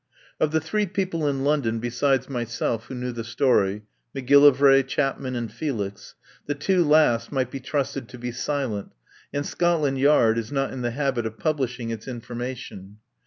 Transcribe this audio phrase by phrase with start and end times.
[0.39, 3.83] Of the three people in London besides my self who knew the story—
[4.15, 6.15] Macgiilivray, Chap man and Felix—
[6.47, 8.93] the two last might be trusted to be silent,
[9.31, 12.97] and Scotland Yard is not in the habit of publishing its information.